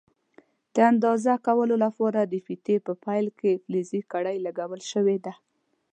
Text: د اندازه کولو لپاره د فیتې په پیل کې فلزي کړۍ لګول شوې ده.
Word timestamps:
د 0.75 0.77
اندازه 0.91 1.31
کولو 1.47 1.75
لپاره 1.85 2.19
د 2.23 2.33
فیتې 2.45 2.75
په 2.85 2.93
پیل 3.05 3.25
کې 3.39 3.61
فلزي 3.63 4.01
کړۍ 4.11 4.37
لګول 4.45 4.81
شوې 4.91 5.17
ده. 5.25 5.33